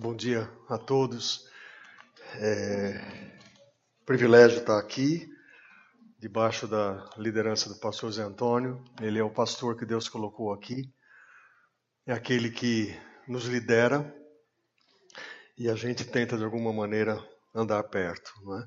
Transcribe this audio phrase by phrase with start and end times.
[0.00, 1.44] Bom dia a todos.
[2.36, 3.32] É
[4.06, 5.28] privilégio estar aqui,
[6.20, 8.80] debaixo da liderança do pastor Zé Antônio.
[9.02, 10.88] Ele é o pastor que Deus colocou aqui,
[12.06, 14.14] é aquele que nos lidera
[15.58, 17.20] e a gente tenta de alguma maneira
[17.52, 18.32] andar perto.
[18.44, 18.66] Não é?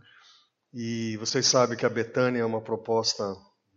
[0.74, 3.24] E vocês sabem que a Betânia é uma proposta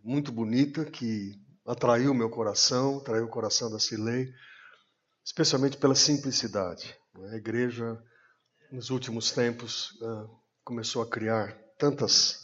[0.03, 4.35] muito bonita que atraiu meu coração, atraiu o coração da Cilei,
[5.25, 6.99] especialmente pela simplicidade.
[7.23, 8.03] A igreja,
[8.73, 10.27] nos últimos tempos, ah,
[10.65, 12.41] começou a criar tantas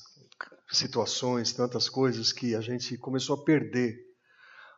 [0.71, 3.99] situações, tantas coisas, que a gente começou a perder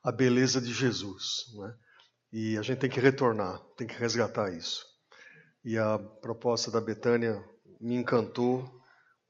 [0.03, 1.45] a beleza de Jesus.
[1.55, 1.75] Né?
[2.33, 4.87] E a gente tem que retornar, tem que resgatar isso.
[5.63, 7.45] E a proposta da Betânia
[7.79, 8.65] me encantou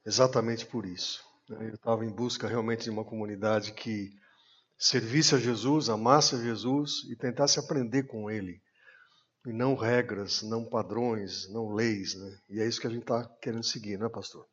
[0.05, 1.21] exatamente por isso.
[1.49, 1.69] Né?
[1.69, 4.11] Eu estava em busca realmente de uma comunidade que
[4.77, 8.61] servisse a Jesus, amasse a Jesus e tentasse aprender com Ele
[9.45, 12.37] e não regras, não padrões, não leis, né?
[12.49, 14.45] E é isso que a gente está querendo seguir, não é, pastor?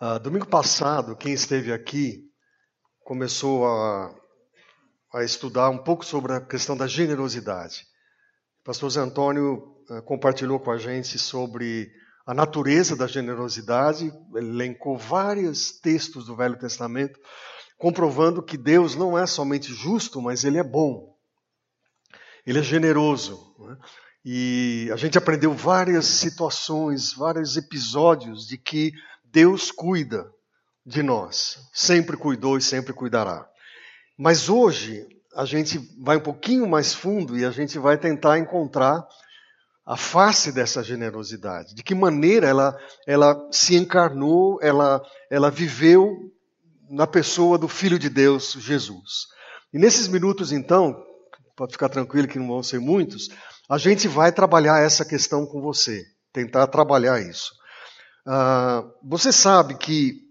[0.00, 2.28] Ah, domingo passado, quem esteve aqui
[3.04, 4.14] começou a,
[5.14, 7.86] a estudar um pouco sobre a questão da generosidade.
[8.64, 11.92] Pastor Zé Antônio ah, compartilhou com a gente sobre
[12.26, 17.20] a natureza da generosidade, ele elencou vários textos do Velho Testamento,
[17.78, 21.13] comprovando que Deus não é somente justo, mas ele é bom.
[22.46, 23.54] Ele é generoso.
[23.58, 23.76] Né?
[24.24, 28.92] E a gente aprendeu várias situações, vários episódios de que
[29.24, 30.30] Deus cuida
[30.84, 31.58] de nós.
[31.72, 33.48] Sempre cuidou e sempre cuidará.
[34.16, 39.06] Mas hoje a gente vai um pouquinho mais fundo e a gente vai tentar encontrar
[39.84, 41.74] a face dessa generosidade.
[41.74, 46.32] De que maneira ela, ela se encarnou, ela, ela viveu
[46.88, 49.26] na pessoa do Filho de Deus, Jesus.
[49.72, 51.04] E nesses minutos, então,
[51.56, 53.28] pode ficar tranquilo que não vão ser muitos,
[53.68, 57.52] a gente vai trabalhar essa questão com você, tentar trabalhar isso.
[58.26, 60.22] Uh, você sabe que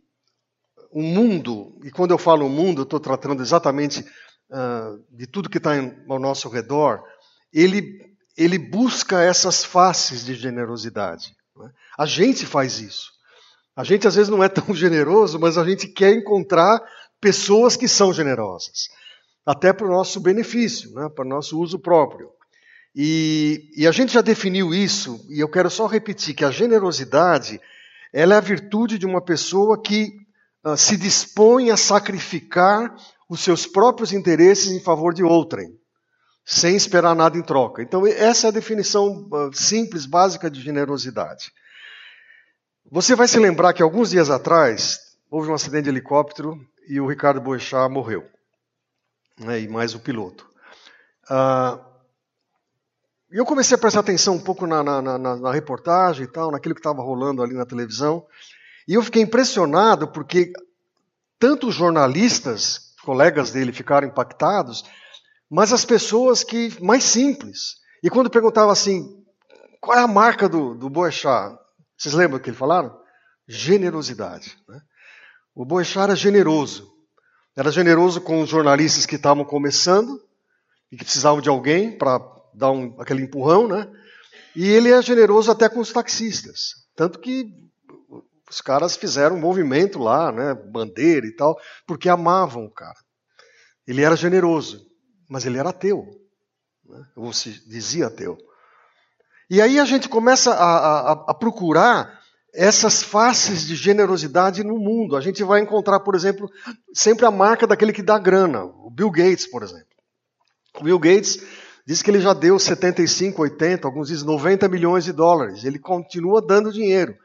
[0.91, 5.57] o mundo, e quando eu falo mundo, eu estou tratando exatamente uh, de tudo que
[5.57, 5.71] está
[6.07, 7.01] ao nosso redor,
[7.51, 7.99] ele,
[8.37, 11.35] ele busca essas faces de generosidade.
[11.55, 11.71] Né?
[11.97, 13.11] A gente faz isso.
[13.75, 16.79] A gente às vezes não é tão generoso, mas a gente quer encontrar
[17.19, 18.89] pessoas que são generosas
[19.45, 22.29] até para o nosso benefício, né, para o nosso uso próprio.
[22.95, 27.59] E, e, a gente já definiu isso, e eu quero só repetir que a generosidade
[28.13, 30.11] ela é a virtude de uma pessoa que
[30.63, 32.95] uh, se dispõe a sacrificar
[33.27, 35.75] os seus próprios interesses em favor de outrem,
[36.45, 37.81] sem esperar nada em troca.
[37.81, 41.51] Então, essa é a definição uh, simples, básica de generosidade.
[42.91, 44.99] Você vai se lembrar que alguns dias atrás
[45.31, 46.55] houve um acidente de helicóptero
[46.87, 48.32] e o Ricardo Boechat morreu
[49.39, 50.47] né, e mais o piloto.
[51.29, 51.79] Ah,
[53.31, 56.75] eu comecei a prestar atenção um pouco na, na, na, na reportagem e tal, naquilo
[56.75, 58.25] que estava rolando ali na televisão,
[58.87, 60.53] e eu fiquei impressionado porque
[61.39, 64.85] tanto os jornalistas, colegas dele, ficaram impactados,
[65.49, 67.77] mas as pessoas que mais simples.
[68.01, 69.23] E quando perguntava assim,
[69.81, 71.57] qual é a marca do, do Boechat?
[71.97, 72.97] Vocês lembram o que ele falaram?
[73.47, 74.57] Generosidade.
[74.67, 74.79] Né?
[75.53, 76.92] O Boechat era generoso.
[77.55, 80.19] Era generoso com os jornalistas que estavam começando
[80.91, 82.19] e que precisavam de alguém para
[82.53, 83.87] dar um, aquele empurrão, né?
[84.55, 86.73] E ele é generoso até com os taxistas.
[86.95, 87.51] Tanto que
[88.49, 90.53] os caras fizeram um movimento lá, né?
[90.53, 92.97] Bandeira e tal, porque amavam o cara.
[93.87, 94.85] Ele era generoso,
[95.29, 96.07] mas ele era ateu.
[96.85, 97.03] Né?
[97.15, 98.37] Ou se dizia ateu.
[99.49, 102.22] E aí a gente começa a, a, a procurar
[102.53, 105.15] essas faces de generosidade no mundo.
[105.17, 106.49] A gente vai encontrar, por exemplo,
[106.93, 109.87] sempre a marca daquele que dá grana, o Bill Gates, por exemplo.
[110.79, 111.43] O Bill Gates
[111.85, 115.63] diz que ele já deu 75, 80, alguns dizem 90 milhões de dólares.
[115.63, 117.15] Ele continua dando dinheiro.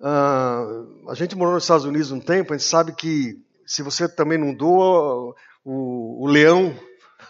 [0.00, 3.36] Uh, a gente morou nos Estados Unidos um tempo, a gente sabe que
[3.66, 6.74] se você também não doa, o, o leão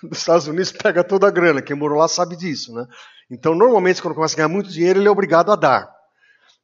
[0.03, 1.61] dos Estados Unidos pega toda a grana.
[1.61, 2.87] Quem morou lá sabe disso, né?
[3.29, 6.00] Então, normalmente, quando começa a ganhar muito dinheiro, ele é obrigado a dar.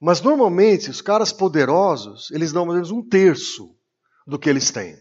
[0.00, 3.75] Mas normalmente os caras poderosos, eles dão mais ou menos um terço
[4.26, 4.96] do que eles têm.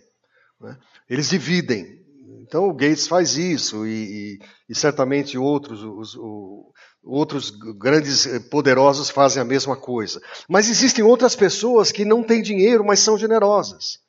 [0.59, 0.77] Né?
[1.09, 2.03] Eles dividem.
[2.41, 4.39] Então o Gates faz isso e, e,
[4.69, 6.65] e certamente outros, os, os,
[7.03, 10.21] outros grandes eh, poderosos fazem a mesma coisa.
[10.47, 13.99] Mas existem outras pessoas que não têm dinheiro, mas são generosas.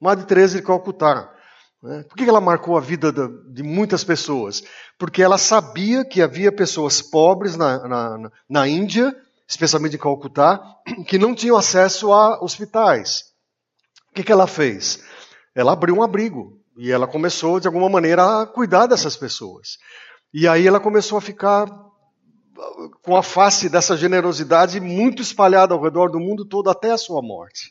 [0.00, 1.32] Madre Teresa de Calcutá.
[1.82, 2.04] Né?
[2.08, 4.62] Por que ela marcou a vida de muitas pessoas?
[4.98, 9.14] Porque ela sabia que havia pessoas pobres na, na, na Índia
[9.52, 10.60] especialmente em Calcutá,
[11.06, 13.24] que não tinham acesso a hospitais.
[14.10, 15.02] O que, que ela fez?
[15.54, 19.76] Ela abriu um abrigo e ela começou, de alguma maneira, a cuidar dessas pessoas.
[20.32, 21.66] E aí ela começou a ficar
[23.02, 27.20] com a face dessa generosidade muito espalhada ao redor do mundo todo até a sua
[27.20, 27.70] morte.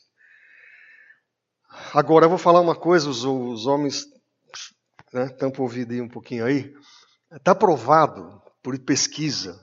[1.94, 4.06] Agora eu vou falar uma coisa, os, os homens
[5.12, 6.72] né, tampam o ouvido aí um pouquinho aí.
[7.32, 9.60] Está provado por pesquisa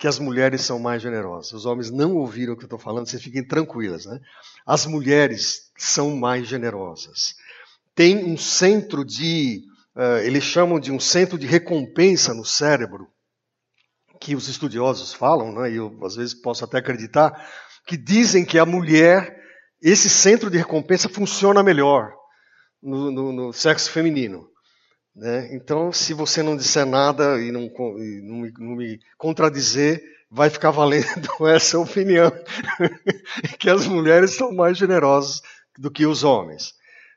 [0.00, 1.52] que as mulheres são mais generosas.
[1.52, 4.06] Os homens não ouviram o que eu estou falando, vocês fiquem tranquilas.
[4.06, 4.18] Né?
[4.66, 7.34] As mulheres são mais generosas.
[7.94, 9.62] Tem um centro de,
[9.94, 13.08] uh, eles chamam de um centro de recompensa no cérebro,
[14.18, 17.32] que os estudiosos falam, né, e eu às vezes posso até acreditar,
[17.86, 19.38] que dizem que a mulher,
[19.82, 22.10] esse centro de recompensa funciona melhor
[22.82, 24.48] no, no, no sexo feminino.
[25.14, 25.54] Né?
[25.54, 30.48] Então, se você não disser nada e não, e não, me, não me contradizer, vai
[30.48, 32.30] ficar valendo essa opinião,
[33.58, 35.42] que as mulheres são mais generosas
[35.78, 36.74] do que os homens.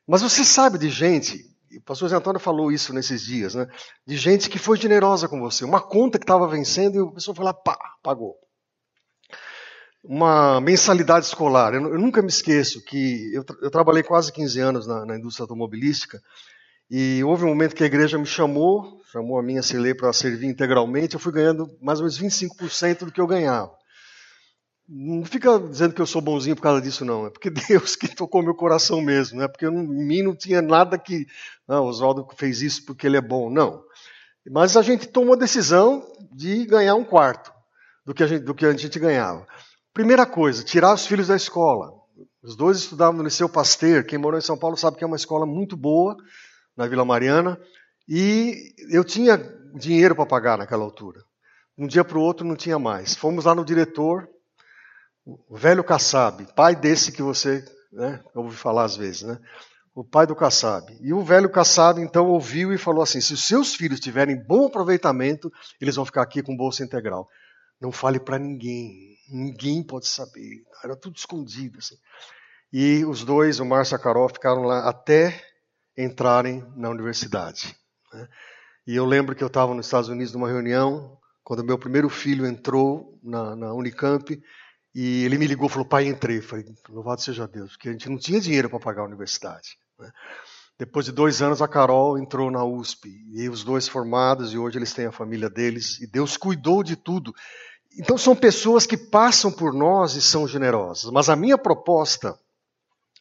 [0.08, 1.46] Mas você sabe de gente,
[1.78, 3.68] o pastor Zé Antônio falou isso nesses dias, né?
[4.06, 5.64] de gente que foi generosa com você.
[5.64, 8.36] Uma conta que estava vencendo e a pessoa foi lá, pá, pagou.
[10.04, 11.74] Uma mensalidade escolar.
[11.74, 15.44] Eu, eu nunca me esqueço que eu, eu, trabalhei quase 15 anos na, na indústria
[15.44, 16.22] automobilística
[16.96, 20.46] e houve um momento que a igreja me chamou, chamou a minha Cilei para servir
[20.46, 23.72] integralmente, eu fui ganhando mais ou menos 25% do que eu ganhava.
[24.88, 27.26] Não fica dizendo que eu sou bonzinho por causa disso, não.
[27.26, 29.40] É porque Deus que tocou meu coração mesmo.
[29.40, 31.26] Não é porque eu, em mim não tinha nada que.
[31.68, 33.50] Não, o Oswaldo fez isso porque ele é bom.
[33.50, 33.84] Não.
[34.52, 37.52] Mas a gente tomou a decisão de ganhar um quarto
[38.06, 39.48] do que a gente, do que a gente ganhava.
[39.96, 41.92] Primeira coisa, tirar os filhos da escola.
[42.44, 44.06] Os dois estudavam no Liceu Pasteur.
[44.06, 46.16] Quem morou em São Paulo sabe que é uma escola muito boa
[46.76, 47.60] na Vila Mariana,
[48.08, 49.38] e eu tinha
[49.76, 51.24] dinheiro para pagar naquela altura.
[51.78, 53.16] Um dia para o outro não tinha mais.
[53.16, 54.28] Fomos lá no diretor,
[55.26, 59.40] o velho Kassab, pai desse que você né, ouve falar às vezes, né?
[59.96, 60.92] O pai do Kassab.
[61.02, 64.66] E o velho Kassab então ouviu e falou assim: se os seus filhos tiverem bom
[64.66, 67.30] aproveitamento, eles vão ficar aqui com bolsa integral.
[67.80, 70.64] Não fale para ninguém, ninguém pode saber.
[70.84, 71.78] Era tudo escondido.
[71.78, 71.96] Assim.
[72.72, 75.40] E os dois, o Márcio e a Carol, ficaram lá até
[75.98, 77.76] entrarem na universidade.
[78.14, 78.28] Né?
[78.86, 82.46] E eu lembro que eu estava nos Estados Unidos numa reunião, quando meu primeiro filho
[82.46, 84.42] entrou na, na Unicamp,
[84.96, 86.38] e ele me ligou e falou: Pai, entrei.
[86.38, 89.78] Eu falei: Louvado seja Deus, porque a gente não tinha dinheiro para pagar a universidade.
[90.00, 90.12] Né?
[90.78, 94.78] Depois de dois anos, a Carol entrou na USP, e os dois formados, e hoje
[94.78, 97.34] eles têm a família deles, e Deus cuidou de tudo.
[97.98, 101.12] Então, são pessoas que passam por nós e são generosas.
[101.12, 102.38] Mas a minha proposta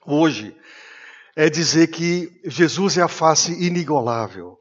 [0.07, 0.57] hoje
[1.37, 4.59] é dizer que Jesus é a face inigualável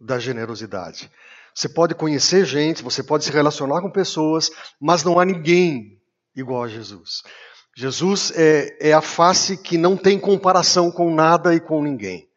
[0.00, 1.10] da generosidade.
[1.54, 4.50] Você pode conhecer gente, você pode se relacionar com pessoas,
[4.80, 5.98] mas não há ninguém
[6.34, 7.22] igual a Jesus.
[7.76, 12.28] Jesus é, é, a face que não tem comparação com nada e com ninguém.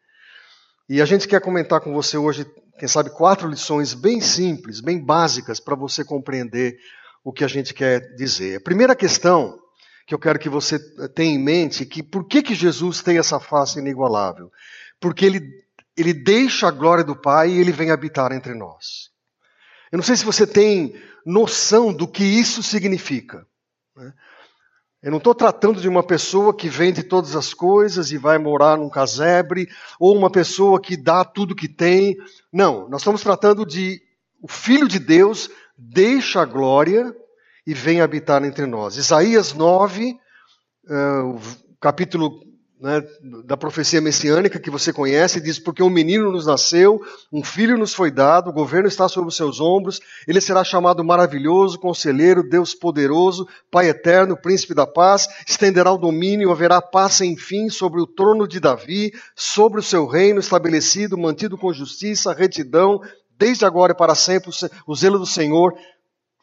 [0.88, 2.46] E a gente quer comentar com você hoje,
[2.78, 6.78] quem sabe, quatro lições bem simples, bem básicas, para você compreender
[7.24, 8.56] o que a gente quer dizer.
[8.56, 9.58] A primeira questão
[10.06, 13.40] que eu quero que você tenha em mente que por que, que Jesus tem essa
[13.40, 14.52] face inigualável?
[15.00, 15.40] Porque ele,
[15.96, 19.10] ele deixa a glória do Pai e ele vem habitar entre nós.
[19.90, 20.94] Eu não sei se você tem
[21.24, 23.44] noção do que isso significa.
[23.96, 24.12] Né?
[25.02, 28.76] Eu não estou tratando de uma pessoa que vende todas as coisas e vai morar
[28.76, 29.68] num casebre,
[29.98, 32.16] ou uma pessoa que dá tudo que tem.
[32.52, 34.00] Não, nós estamos tratando de
[34.40, 37.14] o Filho de Deus deixa a glória
[37.66, 38.96] e vem habitar entre nós.
[38.96, 40.18] Isaías 9, uh,
[40.88, 41.40] eh, o
[41.80, 42.46] capítulo
[42.80, 43.02] né,
[43.44, 47.00] da profecia messiânica que você conhece, diz: Porque um menino nos nasceu,
[47.32, 51.02] um filho nos foi dado, o governo está sobre os seus ombros, ele será chamado
[51.02, 57.36] maravilhoso, conselheiro, Deus poderoso, Pai eterno, príncipe da paz, estenderá o domínio, haverá paz sem
[57.36, 63.00] fim sobre o trono de Davi, sobre o seu reino estabelecido, mantido com justiça, retidão,
[63.38, 64.50] desde agora e para sempre,
[64.86, 65.74] o zelo do Senhor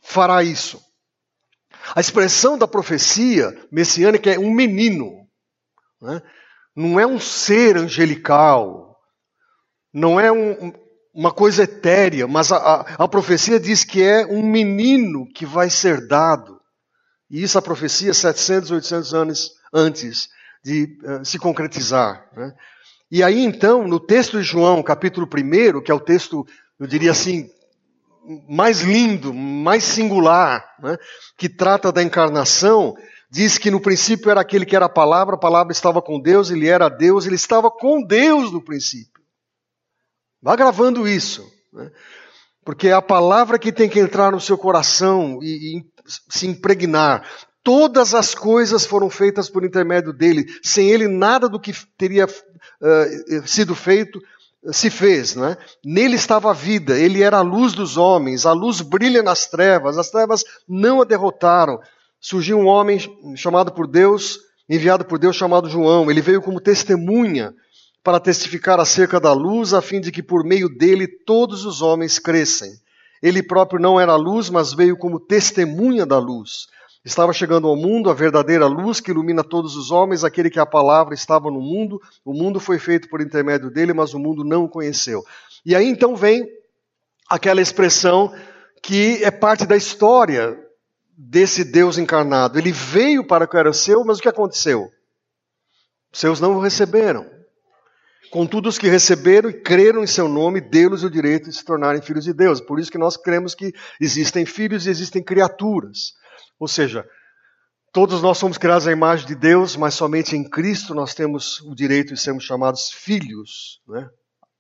[0.02, 0.80] fará isso.
[1.96, 5.28] A expressão da profecia messiânica é um menino.
[6.02, 6.22] Né?
[6.76, 8.98] Não é um ser angelical.
[9.94, 10.74] Não é um,
[11.14, 15.70] uma coisa etérea, mas a, a, a, profecia diz que é um menino que vai
[15.70, 16.60] ser dado.
[17.30, 20.30] E isso a profecia 700, 800 anos antes
[20.64, 22.28] de uh, se concretizar.
[22.36, 22.54] Né?
[23.12, 26.48] E aí então, no texto de João, capítulo 1, que é o texto,
[26.80, 27.50] eu diria assim,
[28.48, 30.98] mais lindo, mais singular, né,
[31.38, 32.96] que trata da encarnação,
[33.30, 36.50] diz que no princípio era aquele que era a palavra, a palavra estava com Deus,
[36.50, 39.22] ele era Deus, ele estava com Deus no princípio.
[40.42, 41.92] Vá gravando isso, né,
[42.64, 45.84] porque é a palavra que tem que entrar no seu coração e, e
[46.30, 47.28] se impregnar.
[47.64, 50.46] Todas as coisas foram feitas por intermédio dele.
[50.62, 54.20] Sem ele, nada do que teria uh, sido feito
[54.72, 55.58] se fez, não é?
[55.84, 59.98] Nele estava a vida, ele era a luz dos homens, a luz brilha nas trevas,
[59.98, 61.80] as trevas não a derrotaram.
[62.20, 63.00] Surgiu um homem
[63.36, 64.40] chamado por Deus,
[64.70, 66.10] enviado por Deus chamado João.
[66.10, 67.54] Ele veio como testemunha
[68.04, 72.20] para testificar acerca da luz, a fim de que por meio dele todos os homens
[72.20, 72.72] crescem.
[73.22, 76.68] Ele próprio não era a luz, mas veio como testemunha da luz.
[77.04, 80.66] Estava chegando ao mundo a verdadeira luz que ilumina todos os homens, aquele que a
[80.66, 84.64] palavra estava no mundo, o mundo foi feito por intermédio dele, mas o mundo não
[84.64, 85.22] o conheceu.
[85.66, 86.48] E aí então vem
[87.30, 88.34] aquela expressão
[88.82, 90.58] que é parte da história
[91.18, 92.58] desse Deus encarnado.
[92.58, 94.90] Ele veio para que era seu, mas o que aconteceu?
[96.12, 97.30] Seus não o receberam.
[98.32, 102.02] Contudo, os que receberam e creram em seu nome, deu-lhes o direito de se tornarem
[102.02, 102.60] filhos de Deus.
[102.62, 106.14] Por isso que nós cremos que existem filhos e existem criaturas.
[106.64, 107.06] Ou seja,
[107.92, 111.76] todos nós somos criados à imagem de Deus, mas somente em Cristo nós temos o
[111.76, 114.10] direito de sermos chamados filhos, né?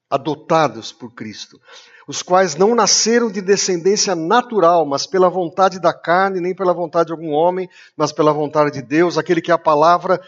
[0.10, 1.57] adotados por Cristo,
[2.05, 7.05] os quais não nasceram de descendência natural, mas pela vontade da carne, nem pela vontade
[7.05, 10.22] de algum homem, mas pela vontade de Deus, aquele que a palavra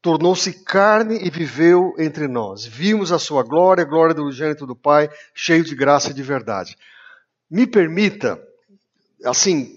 [0.00, 2.64] tornou-se carne e viveu entre nós.
[2.64, 6.22] Vimos a sua glória, a glória do gênito do Pai, cheio de graça e de
[6.22, 6.78] verdade.
[7.50, 8.40] Me permita,
[9.24, 9.76] assim,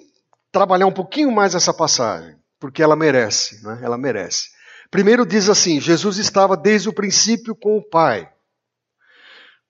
[0.52, 3.80] trabalhar um pouquinho mais essa passagem, porque ela merece, né?
[3.82, 4.50] ela merece.
[4.90, 8.30] Primeiro diz assim: Jesus estava desde o princípio com o Pai.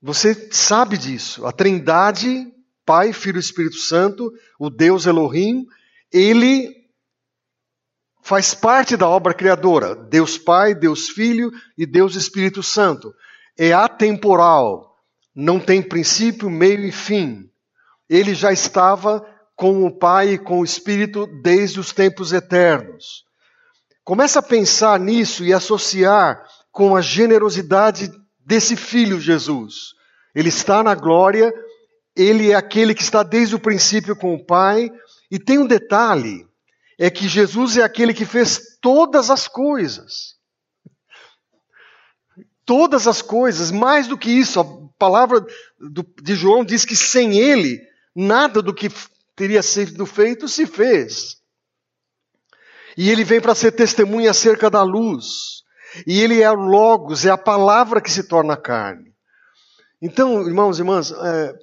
[0.01, 1.45] Você sabe disso.
[1.45, 2.51] A Trindade,
[2.83, 5.67] Pai, Filho e Espírito Santo, o Deus Elohim,
[6.11, 6.75] ele
[8.23, 9.95] faz parte da obra criadora.
[9.95, 13.13] Deus Pai, Deus Filho e Deus Espírito Santo.
[13.57, 14.97] É atemporal,
[15.35, 17.47] não tem princípio, meio e fim.
[18.09, 19.23] Ele já estava
[19.55, 23.24] com o Pai e com o Espírito desde os tempos eternos.
[24.03, 29.93] Começa a pensar nisso e associar com a generosidade desse filho Jesus.
[30.34, 31.53] Ele está na glória,
[32.15, 34.89] ele é aquele que está desde o princípio com o Pai,
[35.29, 36.48] e tem um detalhe:
[36.98, 40.36] é que Jesus é aquele que fez todas as coisas.
[42.65, 44.65] Todas as coisas, mais do que isso, a
[44.98, 45.46] palavra
[46.22, 47.81] de João diz que sem ele,
[48.15, 48.88] nada do que
[49.35, 51.38] teria sido feito, se fez.
[52.97, 55.63] E ele vem para ser testemunha acerca da luz.
[56.05, 59.13] E ele é o Logos, é a palavra que se torna carne.
[60.01, 61.53] Então, irmãos e irmãs, é,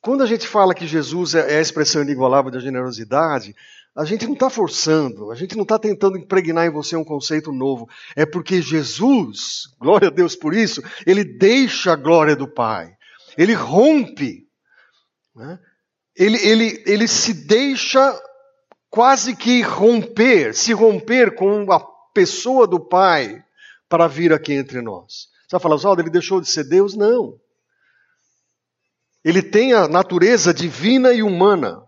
[0.00, 3.54] quando a gente fala que Jesus é, é a expressão inigualável da generosidade,
[3.96, 7.50] a gente não está forçando, a gente não está tentando impregnar em você um conceito
[7.50, 7.88] novo.
[8.14, 12.94] É porque Jesus, glória a Deus por isso, ele deixa a glória do Pai.
[13.38, 14.46] Ele rompe.
[15.34, 15.58] Né?
[16.16, 18.18] Ele, ele, ele se deixa
[18.88, 21.80] quase que romper, se romper com a
[22.14, 23.44] pessoa do Pai
[23.88, 25.28] para vir aqui entre nós.
[25.42, 26.96] Você vai falar, Oswaldo, ele deixou de ser Deus?
[26.96, 27.38] Não.
[29.22, 31.82] Ele tem a natureza divina e humana,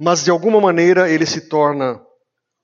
[0.00, 2.00] mas de alguma maneira ele se torna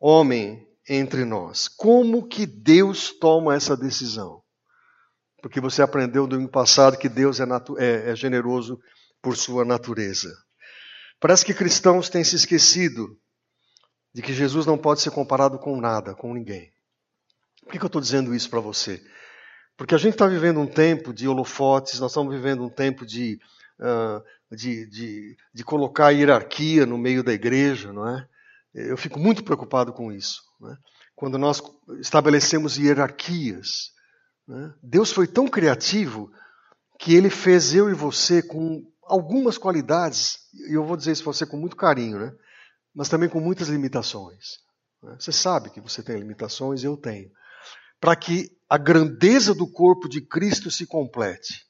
[0.01, 1.69] homem entre nós.
[1.69, 4.43] Como que Deus toma essa decisão?
[5.43, 7.45] Porque você aprendeu ano passado que Deus é,
[7.79, 8.81] é, é generoso
[9.23, 10.31] por sua natureza.
[11.21, 13.17] Parece que cristãos têm se esquecido
[14.13, 16.73] de que Jesus não pode ser comparado com nada, com ninguém.
[17.63, 19.05] Por que, eu estou dizendo isso para você?
[19.77, 23.39] Porque a gente está vivendo um tempo de holofotes, nós estamos vivendo um tempo de,
[23.79, 28.27] uh, de, de, de, colocar hierarquia no meio da igreja, não é?
[28.75, 30.43] Eu fico muito preocupado com isso.
[30.65, 30.77] É?
[31.15, 31.63] Quando nós
[32.01, 33.93] estabelecemos hierarquias.
[34.49, 34.71] É?
[34.83, 36.33] Deus foi tão criativo
[36.99, 40.39] que ele fez eu e você com algumas qualidades,
[40.69, 42.33] e eu vou dizer isso para você com muito carinho, né?
[42.95, 44.61] mas também com muitas limitações.
[45.03, 45.17] Né?
[45.19, 47.31] Você sabe que você tem limitações, eu tenho.
[48.01, 51.67] Para que a grandeza do corpo de Cristo se complete.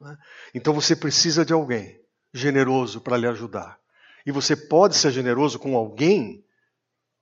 [0.00, 0.16] Né?
[0.54, 2.00] Então você precisa de alguém
[2.32, 3.78] generoso para lhe ajudar.
[4.24, 6.42] E você pode ser generoso com alguém,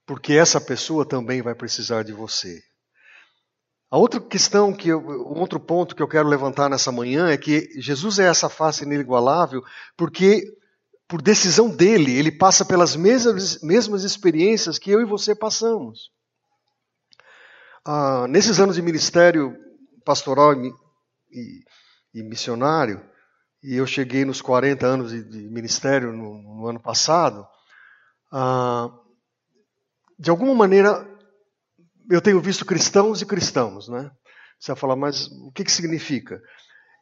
[0.05, 2.63] porque essa pessoa também vai precisar de você.
[3.89, 7.37] A outra questão, que eu, um outro ponto que eu quero levantar nessa manhã é
[7.37, 9.63] que Jesus é essa face inigualável
[9.95, 10.43] porque,
[11.07, 16.11] por decisão dele, ele passa pelas mesmas, mesmas experiências que eu e você passamos.
[17.85, 19.55] Ah, nesses anos de ministério
[20.03, 20.73] pastoral e,
[21.31, 21.63] e,
[22.15, 23.01] e, missionário,
[23.63, 27.47] e eu cheguei nos 40 anos de, de ministério no, no, ano passado,
[28.33, 28.89] ah,
[30.19, 31.07] de alguma maneira
[32.09, 34.11] eu tenho visto cristãos e cristãos, né?
[34.59, 36.41] Você vai falar, mas o que, que significa?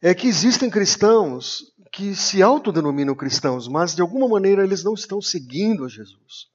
[0.02, 5.20] É que existem cristãos que se autodenominam cristãos, mas de alguma maneira eles não estão
[5.22, 6.48] seguindo a Jesus.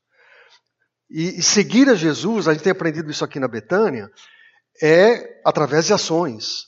[1.09, 4.09] E, e seguir a Jesus, a gente tem aprendido isso aqui na Betânia,
[4.81, 6.67] é através de ações,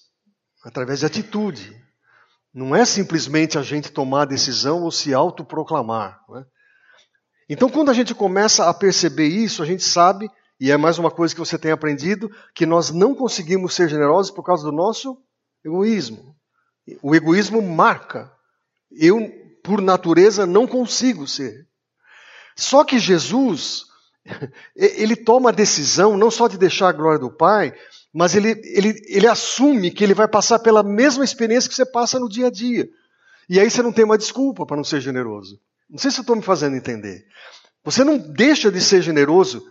[0.66, 1.80] através de atitude.
[2.54, 6.20] Não é simplesmente a gente tomar a decisão ou se autoproclamar.
[6.30, 6.44] Né?
[7.50, 10.30] Então, quando a gente começa a perceber isso, a gente sabe,
[10.64, 14.32] e é mais uma coisa que você tem aprendido, que nós não conseguimos ser generosos
[14.32, 15.22] por causa do nosso
[15.62, 16.38] egoísmo.
[17.02, 18.32] O egoísmo marca.
[18.90, 19.30] Eu,
[19.62, 21.68] por natureza, não consigo ser.
[22.56, 23.88] Só que Jesus,
[24.74, 27.74] ele toma a decisão não só de deixar a glória do Pai,
[28.14, 32.18] mas ele, ele, ele assume que ele vai passar pela mesma experiência que você passa
[32.18, 32.88] no dia a dia.
[33.50, 35.60] E aí você não tem uma desculpa para não ser generoso.
[35.90, 37.26] Não sei se eu estou me fazendo entender.
[37.84, 39.62] Você não deixa de ser generoso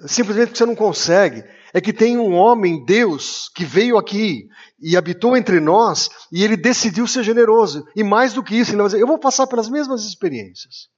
[0.00, 1.44] simplesmente você não consegue.
[1.72, 4.48] É que tem um homem, Deus, que veio aqui
[4.78, 7.86] e habitou entre nós e ele decidiu ser generoso.
[7.94, 10.88] E mais do que isso, ele vai dizer: eu vou passar pelas mesmas experiências.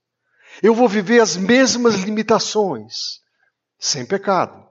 [0.63, 3.21] Eu vou viver as mesmas limitações,
[3.79, 4.67] sem pecado.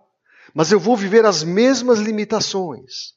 [0.53, 3.13] Mas eu vou viver as mesmas limitações.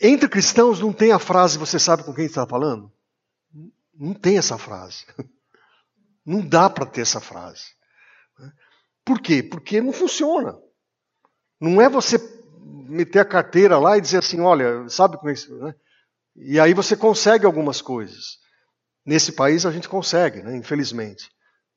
[0.00, 2.92] Entre cristãos não tem a frase, você sabe com quem está falando?
[3.94, 5.06] Não tem essa frase.
[6.26, 7.64] Não dá para ter essa frase.
[9.04, 9.42] Por quê?
[9.42, 10.56] Porque não funciona.
[11.60, 12.18] Não é você
[12.88, 15.54] meter a carteira lá e dizer assim, olha, sabe como é isso?
[15.56, 15.74] Né?
[16.36, 18.38] E aí você consegue algumas coisas.
[19.04, 21.28] Nesse país a gente consegue, né, infelizmente.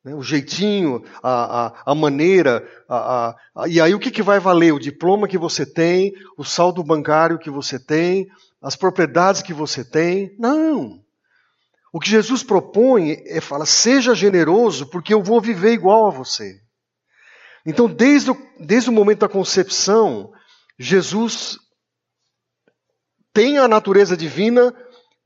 [0.03, 3.35] Né, o jeitinho, a, a, a maneira, a,
[3.67, 4.73] e aí o que, que vai valer?
[4.73, 8.27] O diploma que você tem, o saldo bancário que você tem,
[8.61, 10.35] as propriedades que você tem?
[10.39, 11.01] Não.
[11.91, 16.61] O que Jesus propõe é falar: seja generoso, porque eu vou viver igual a você.
[17.67, 20.31] Então, desde o, desde o momento da concepção,
[20.79, 21.59] Jesus
[23.31, 24.73] tem a natureza divina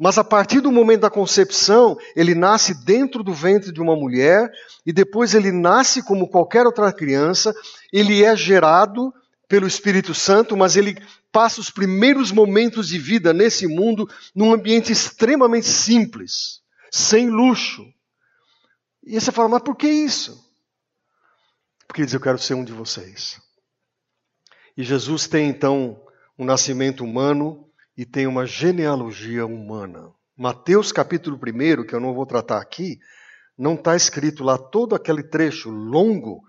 [0.03, 4.49] mas a partir do momento da concepção, ele nasce dentro do ventre de uma mulher
[4.83, 7.53] e depois ele nasce como qualquer outra criança,
[7.93, 9.13] ele é gerado
[9.47, 10.97] pelo Espírito Santo, mas ele
[11.31, 17.85] passa os primeiros momentos de vida nesse mundo num ambiente extremamente simples, sem luxo.
[19.05, 20.35] E você fala, mas por que isso?
[21.91, 23.37] Porque diz: Eu quero ser um de vocês.
[24.77, 26.01] E Jesus tem então
[26.39, 30.09] um nascimento humano, e tem uma genealogia humana.
[30.37, 32.97] Mateus capítulo 1, que eu não vou tratar aqui,
[33.57, 36.41] não está escrito lá todo aquele trecho longo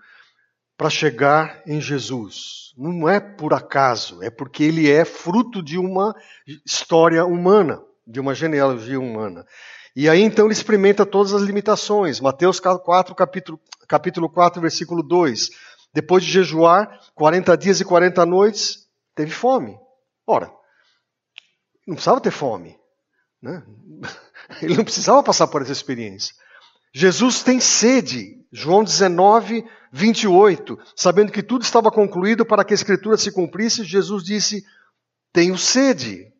[0.76, 2.72] para chegar em Jesus.
[2.78, 6.14] Não é por acaso, é porque ele é fruto de uma
[6.64, 9.44] história humana, de uma genealogia humana.
[9.96, 12.20] E aí então ele experimenta todas as limitações.
[12.20, 13.60] Mateus 4, capítulo,
[13.92, 15.50] capítulo 4, versículo 2.
[15.92, 19.78] Depois de jejuar 40 dias e 40 noites, teve fome.
[20.26, 20.50] Ora,
[21.86, 22.78] não precisava ter fome.
[23.42, 23.62] Né?
[24.62, 26.34] Ele não precisava passar por essa experiência.
[26.94, 30.78] Jesus tem sede, João 19, 28.
[30.96, 34.64] Sabendo que tudo estava concluído para que a Escritura se cumprisse, Jesus disse:
[35.34, 36.32] Tenho sede.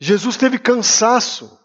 [0.00, 1.57] Jesus teve cansaço.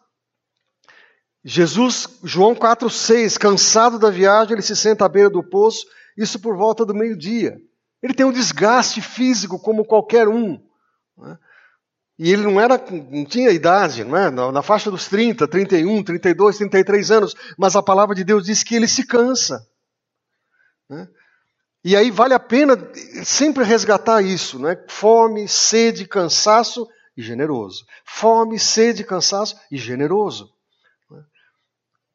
[1.43, 5.86] Jesus, João 4,6, cansado da viagem, ele se senta à beira do poço,
[6.17, 7.60] isso por volta do meio-dia.
[8.01, 10.62] Ele tem um desgaste físico como qualquer um.
[11.17, 11.38] Né?
[12.17, 12.77] E ele não era,
[13.10, 14.29] não tinha idade, não é?
[14.29, 18.75] na, faixa dos 30, 31, 32, 33 anos, mas a palavra de Deus diz que
[18.75, 19.67] ele se cansa.
[20.89, 21.08] Né?
[21.84, 22.77] E aí vale a pena
[23.25, 24.82] sempre resgatar isso, né?
[24.88, 27.86] Fome, sede, cansaço e generoso.
[28.06, 30.52] Fome, sede, cansaço e generoso.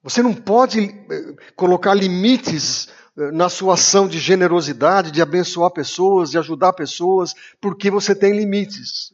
[0.02, 0.10] Né?
[0.10, 6.30] Você não pode eh, colocar limites eh, na sua ação de generosidade, de abençoar pessoas,
[6.30, 9.12] de ajudar pessoas, porque você tem limites.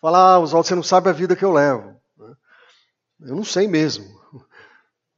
[0.00, 2.00] Falar, ah, Oswaldo, você não sabe a vida que eu levo.
[3.20, 4.04] Eu não sei mesmo.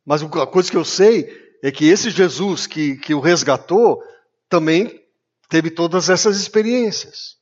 [0.05, 4.03] Mas a coisa que eu sei é que esse Jesus que, que o resgatou
[4.51, 5.03] também
[5.49, 7.37] teve todas essas experiências.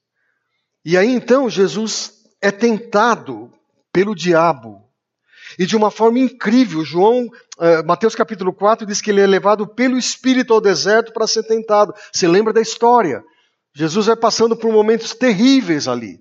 [0.85, 3.51] E aí então Jesus é tentado
[3.93, 4.89] pelo diabo.
[5.59, 9.67] E de uma forma incrível, João, uh, Mateus capítulo 4 diz que ele é levado
[9.67, 11.95] pelo Espírito ao deserto para ser tentado.
[12.13, 13.23] Você lembra da história?
[13.75, 16.21] Jesus vai passando por momentos terríveis ali.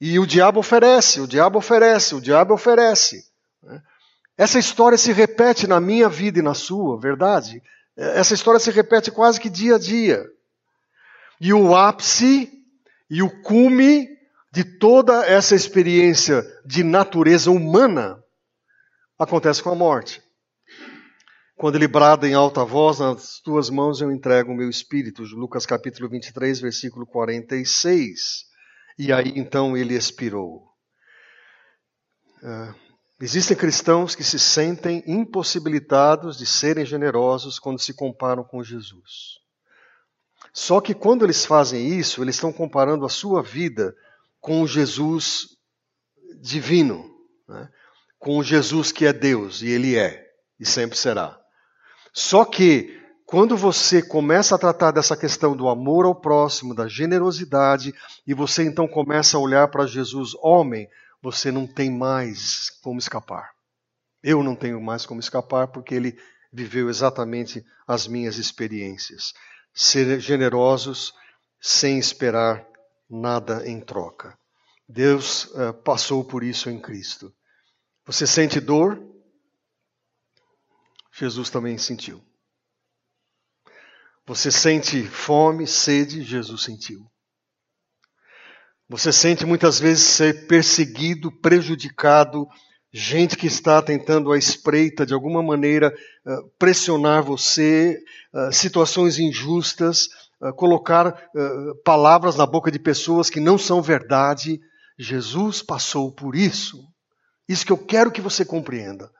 [0.00, 3.24] E o diabo oferece, o diabo oferece, o diabo oferece.
[3.62, 3.80] Né?
[4.36, 7.62] Essa história se repete na minha vida e na sua, verdade?
[7.96, 10.26] Essa história se repete quase que dia a dia.
[11.40, 12.52] E o ápice
[13.08, 14.15] e o cume
[14.56, 18.18] de toda essa experiência de natureza humana
[19.18, 20.22] acontece com a morte.
[21.58, 25.24] Quando ele brada em alta voz, nas tuas mãos eu entrego o meu espírito.
[25.24, 28.46] Lucas capítulo 23, versículo 46.
[28.98, 30.62] E aí então ele expirou.
[32.42, 32.74] Uh,
[33.20, 39.36] existem cristãos que se sentem impossibilitados de serem generosos quando se comparam com Jesus.
[40.50, 43.94] Só que quando eles fazem isso, eles estão comparando a sua vida
[44.46, 45.48] com o Jesus
[46.40, 47.04] divino,
[47.48, 47.68] né?
[48.16, 50.24] com o Jesus que é Deus, e Ele é,
[50.60, 51.36] e sempre será.
[52.14, 57.92] Só que, quando você começa a tratar dessa questão do amor ao próximo, da generosidade,
[58.24, 60.86] e você então começa a olhar para Jesus homem,
[61.20, 63.50] você não tem mais como escapar.
[64.22, 66.16] Eu não tenho mais como escapar porque ele
[66.52, 69.32] viveu exatamente as minhas experiências.
[69.74, 71.12] Ser generosos
[71.60, 72.64] sem esperar
[73.08, 74.38] nada em troca.
[74.88, 77.34] Deus uh, passou por isso em Cristo.
[78.06, 79.02] Você sente dor?
[81.12, 82.22] Jesus também sentiu.
[84.26, 86.22] Você sente fome, sede?
[86.22, 87.10] Jesus sentiu.
[88.88, 92.46] Você sente muitas vezes ser perseguido, prejudicado,
[92.92, 95.92] gente que está tentando à espreita, de alguma maneira,
[96.26, 97.98] eh, pressionar você,
[98.34, 100.08] eh, situações injustas,
[100.42, 101.30] eh, colocar
[101.84, 104.60] palavras na boca de pessoas que não são verdade.
[104.98, 106.82] Jesus passou por isso.
[107.48, 109.10] Isso que eu quero que você compreenda.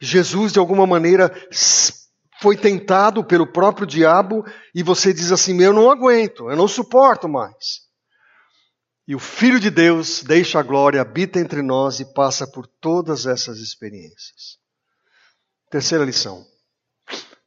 [0.00, 1.32] Jesus, de alguma maneira,
[2.40, 7.28] foi tentado pelo próprio diabo e você diz assim: Eu não aguento, eu não suporto
[7.28, 7.82] mais.
[9.06, 13.26] E o Filho de Deus deixa a glória, habita entre nós e passa por todas
[13.26, 14.58] essas experiências.
[15.70, 16.44] Terceira lição.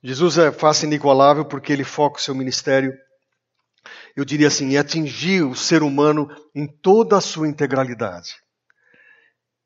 [0.06, 2.96] Jesus é face inigualável porque ele foca o seu ministério,
[4.16, 8.36] eu diria assim, em atingir o ser humano em toda a sua integralidade.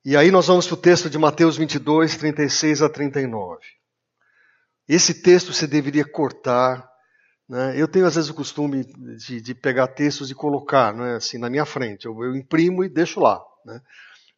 [0.05, 3.59] E aí nós vamos para o texto de Mateus 22, 36 a 39.
[4.87, 6.89] Esse texto você deveria cortar,
[7.47, 7.73] né?
[7.75, 8.85] Eu tenho às vezes o costume
[9.17, 12.05] de, de pegar textos e colocar né, assim, na minha frente.
[12.05, 13.43] Eu, eu imprimo e deixo lá.
[13.65, 13.81] Né?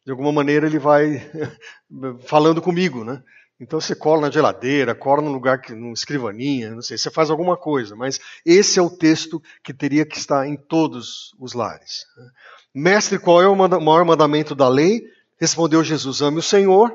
[0.04, 1.30] De alguma maneira ele vai
[2.26, 3.04] falando comigo.
[3.04, 3.22] Né?
[3.60, 7.30] Então você cola na geladeira, cola num lugar, que, numa escrivaninha, não sei, você faz
[7.30, 7.94] alguma coisa.
[7.94, 12.04] Mas esse é o texto que teria que estar em todos os lares.
[12.16, 12.30] Né?
[12.74, 15.02] Mestre, qual é o maior mandamento da lei?
[15.38, 16.92] Respondeu Jesus: Ame o Senhor,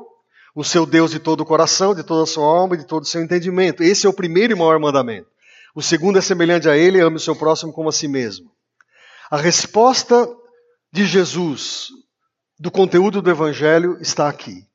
[0.56, 3.04] o seu Deus de todo o coração, de toda a sua alma e de todo
[3.04, 3.84] o seu entendimento.
[3.84, 5.28] Esse é o primeiro e maior mandamento.
[5.76, 8.52] O segundo é semelhante a ele, ame o seu próximo como a si mesmo.
[9.30, 10.28] A resposta
[10.92, 11.90] de Jesus
[12.60, 14.67] do conteúdo do Evangelho está aqui.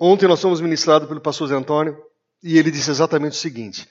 [0.00, 2.02] Ontem nós fomos ministrados pelo pastor Zé Antônio
[2.42, 3.86] e ele disse exatamente o seguinte: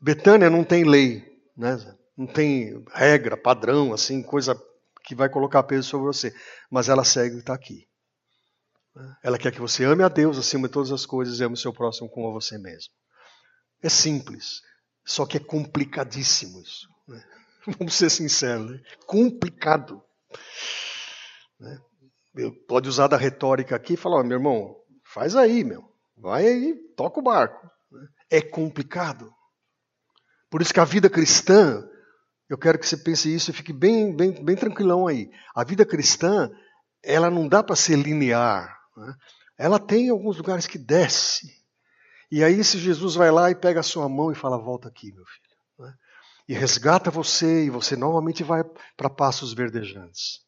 [0.00, 1.24] Betânia não tem lei,
[1.56, 1.76] né?
[2.16, 4.56] não tem regra, padrão, assim, coisa
[5.04, 6.32] que vai colocar peso sobre você,
[6.70, 7.86] mas ela segue e está aqui.
[9.24, 11.58] Ela quer que você ame a Deus acima de todas as coisas e ame o
[11.58, 12.92] seu próximo como a você mesmo.
[13.82, 14.62] É simples.
[15.04, 16.88] Só que é complicadíssimo isso.
[17.08, 17.22] Né?
[17.78, 18.80] Vamos ser sinceros, né?
[19.04, 20.00] complicado.
[21.58, 21.78] Né?
[22.68, 24.76] Pode usar da retórica aqui e falar, oh, meu irmão,
[25.14, 25.88] faz aí, meu.
[26.16, 27.70] Vai aí, toca o barco.
[28.28, 29.32] É complicado.
[30.50, 31.88] Por isso que a vida cristã,
[32.48, 35.30] eu quero que você pense isso e fique bem, bem, bem tranquilão aí.
[35.54, 36.50] A vida cristã,
[37.02, 38.76] ela não dá para ser linear.
[38.96, 39.14] Né?
[39.56, 41.48] Ela tem alguns lugares que desce.
[42.30, 45.12] E aí esse Jesus vai lá e pega a sua mão e fala: Volta aqui,
[45.12, 45.56] meu filho.
[45.78, 45.94] Né?
[46.48, 48.64] E resgata você, e você novamente vai
[48.96, 50.40] para passos verdejantes.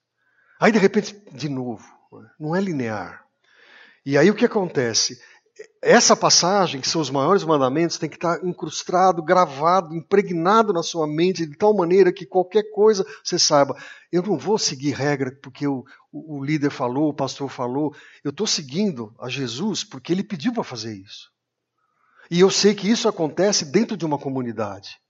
[0.61, 2.31] Aí de repente, de novo, né?
[2.39, 3.26] não é linear.
[4.07, 5.21] E aí o que acontece?
[5.83, 11.09] Essa passagem, que são os maiores mandamentos, tem que estar incrustado, gravado, impregnado na sua
[11.09, 13.77] mente, de tal maneira que qualquer coisa você saiba.
[14.13, 17.93] Eu não vou seguir regra porque o, o líder falou, o pastor falou.
[18.23, 21.29] Eu estou seguindo a Jesus porque ele pediu para fazer isso.
[22.31, 25.01] E eu sei que isso acontece dentro de uma comunidade.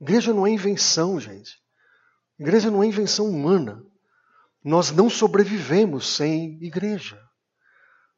[0.00, 1.56] Igreja não é invenção, gente.
[2.36, 3.80] Igreja não é invenção humana.
[4.64, 7.29] Nós não sobrevivemos sem igreja.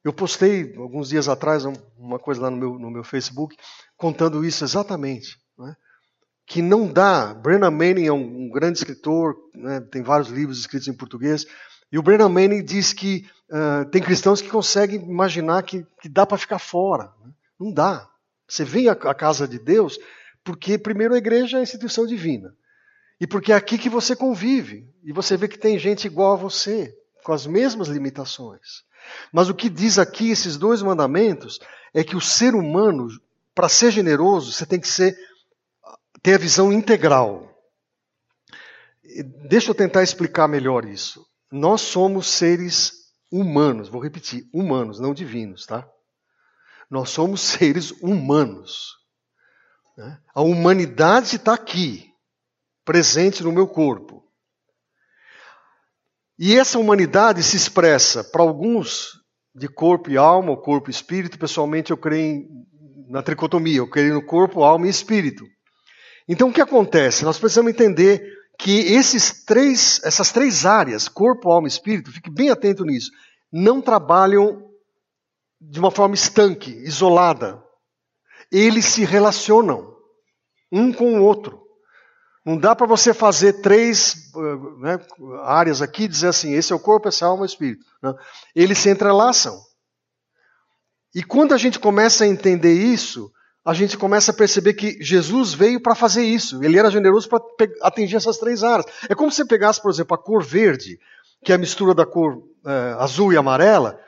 [0.04, 1.64] Eu postei alguns dias atrás
[1.96, 3.56] uma coisa lá no meu, no meu Facebook
[3.96, 5.38] contando isso exatamente.
[5.56, 5.76] Né?
[6.46, 7.32] Que não dá.
[7.32, 9.80] Brennan Manning é um, um grande escritor, né?
[9.80, 11.46] tem vários livros escritos em português.
[11.90, 16.26] E o Brennan Manning diz que uh, tem cristãos que conseguem imaginar que, que dá
[16.26, 17.12] para ficar fora.
[17.24, 17.32] Né?
[17.60, 18.08] Não dá.
[18.48, 19.98] Você vem à casa de Deus
[20.44, 22.52] porque, primeiro, a igreja é a instituição divina.
[23.20, 24.84] E porque é aqui que você convive.
[25.04, 28.84] E você vê que tem gente igual a você, com as mesmas limitações.
[29.32, 31.58] Mas o que diz aqui esses dois mandamentos
[31.94, 33.08] é que o ser humano,
[33.54, 35.16] para ser generoso, você tem que ser,
[36.22, 37.48] ter a visão integral.
[39.48, 41.26] Deixa eu tentar explicar melhor isso.
[41.50, 42.92] Nós somos seres
[43.30, 45.88] humanos, vou repetir, humanos, não divinos, tá?
[46.90, 48.96] Nós somos seres humanos.
[49.96, 50.18] Né?
[50.34, 52.10] A humanidade está aqui,
[52.84, 54.21] presente no meu corpo.
[56.44, 59.12] E essa humanidade se expressa para alguns
[59.54, 61.38] de corpo e alma, corpo e espírito.
[61.38, 62.48] Pessoalmente, eu creio
[63.08, 65.44] na tricotomia, eu creio no corpo, alma e espírito.
[66.28, 67.24] Então, o que acontece?
[67.24, 68.26] Nós precisamos entender
[68.58, 73.12] que esses três, essas três áreas, corpo, alma e espírito, fique bem atento nisso,
[73.52, 74.68] não trabalham
[75.60, 77.62] de uma forma estanque, isolada.
[78.50, 79.94] Eles se relacionam
[80.72, 81.61] um com o outro.
[82.44, 84.32] Não dá para você fazer três
[84.80, 84.98] né,
[85.44, 87.46] áreas aqui e dizer assim: esse é o corpo, essa é a alma e o
[87.46, 87.84] espírito.
[88.02, 88.16] Não.
[88.54, 89.60] Eles se entrelaçam.
[91.14, 93.30] E quando a gente começa a entender isso,
[93.64, 96.64] a gente começa a perceber que Jesus veio para fazer isso.
[96.64, 97.40] Ele era generoso para
[97.82, 98.86] atingir essas três áreas.
[99.08, 100.98] É como se você pegasse, por exemplo, a cor verde,
[101.44, 104.00] que é a mistura da cor é, azul e amarela,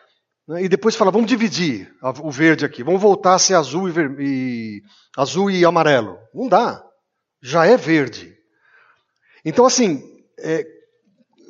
[0.49, 3.93] né, e depois fala, vamos dividir o verde aqui, vamos voltar a ser azul e,
[4.19, 4.83] e,
[5.17, 6.19] azul e amarelo.
[6.35, 6.84] Não dá.
[7.47, 8.35] Já é verde.
[9.45, 10.03] Então, assim,
[10.39, 10.65] é,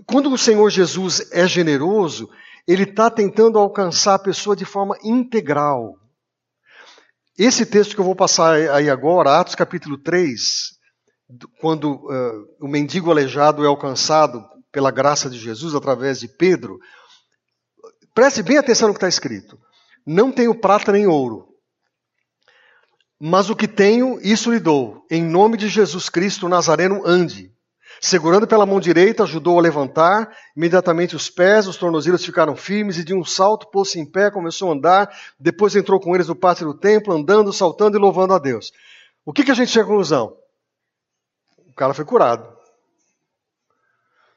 [0.04, 2.28] quando o Senhor Jesus é generoso,
[2.66, 5.94] ele está tentando alcançar a pessoa de forma integral.
[7.38, 10.72] Esse texto que eu vou passar aí agora, Atos capítulo 3,
[11.60, 16.76] quando uh, o mendigo aleijado é alcançado pela graça de Jesus através de Pedro,
[18.12, 19.56] preste bem atenção no que está escrito.
[20.04, 21.53] Não tenho prata nem ouro,
[23.26, 25.06] mas o que tenho, isso lhe dou.
[25.10, 27.50] Em nome de Jesus Cristo Nazareno, ande.
[27.98, 30.36] Segurando pela mão direita, ajudou a levantar.
[30.54, 34.68] Imediatamente os pés, os tornozelos ficaram firmes e de um salto pôs-se em pé, começou
[34.68, 35.18] a andar.
[35.40, 38.70] Depois entrou com eles no pátio do templo, andando, saltando e louvando a Deus.
[39.24, 40.36] O que, que a gente chega à conclusão?
[41.66, 42.46] O cara foi curado.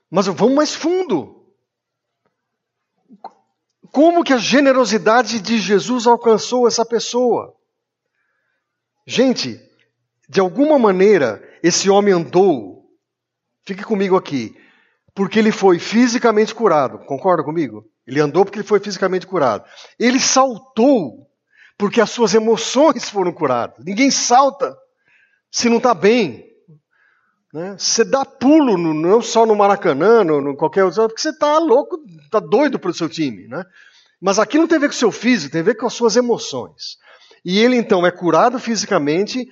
[0.09, 1.43] Mas vamos mais fundo.
[3.91, 7.56] Como que a generosidade de Jesus alcançou essa pessoa?
[9.07, 9.59] Gente,
[10.29, 12.77] de alguma maneira, esse homem andou
[13.67, 14.55] Fique comigo aqui.
[15.13, 16.99] Porque ele foi fisicamente curado.
[16.99, 17.83] Concorda comigo?
[18.07, 19.65] Ele andou porque ele foi fisicamente curado.
[19.99, 21.27] Ele saltou
[21.77, 23.83] porque as suas emoções foram curadas.
[23.83, 24.73] Ninguém salta
[25.51, 26.45] se não está bem.
[27.53, 27.75] Né?
[27.77, 31.57] Você dá pulo, no, não só no Maracanã, no, no qualquer outro, porque você está
[31.57, 33.47] louco, está doido para o seu time.
[33.47, 33.65] Né?
[34.21, 35.93] Mas aqui não tem a ver com o seu físico, tem a ver com as
[35.93, 36.97] suas emoções.
[37.47, 39.47] E ele então é curado fisicamente,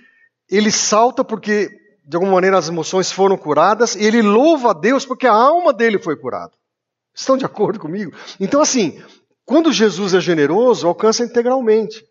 [0.52, 1.70] ele salta porque
[2.06, 5.72] de alguma maneira as emoções foram curadas, e ele louva a Deus porque a alma
[5.72, 6.52] dele foi curada.
[7.14, 8.12] Estão de acordo comigo?
[8.38, 9.02] Então, assim,
[9.46, 12.06] quando Jesus é generoso, alcança integralmente.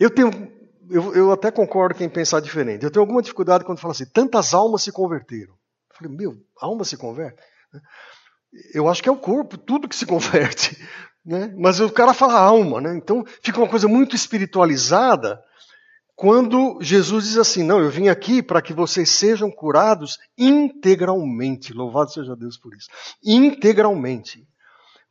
[0.00, 0.30] Eu tenho,
[0.88, 2.84] eu, eu até concordo quem pensar diferente.
[2.84, 5.52] Eu tenho alguma dificuldade quando fala assim, tantas almas se converteram.
[5.52, 7.42] Eu falei, meu, alma se converte?
[8.72, 10.78] Eu acho que é o corpo, tudo que se converte.
[11.28, 11.52] Né?
[11.58, 12.96] Mas o cara fala alma, né?
[12.96, 15.38] então fica uma coisa muito espiritualizada
[16.16, 21.74] quando Jesus diz assim: Não, eu vim aqui para que vocês sejam curados integralmente.
[21.74, 22.88] Louvado seja Deus por isso.
[23.22, 24.48] Integralmente.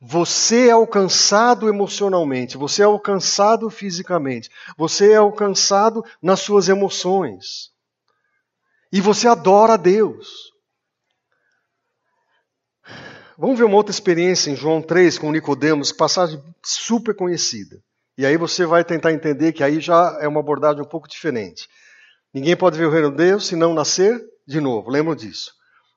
[0.00, 7.70] Você é alcançado emocionalmente, você é alcançado fisicamente, você é alcançado nas suas emoções.
[8.92, 10.52] E você adora a Deus.
[13.40, 17.80] Vamos ver uma outra experiência em João 3 com Nicodemos, passagem super conhecida.
[18.18, 21.68] E aí você vai tentar entender que aí já é uma abordagem um pouco diferente.
[22.34, 24.90] Ninguém pode ver o reino de Deus se não nascer de novo.
[24.90, 25.52] Lembram disso?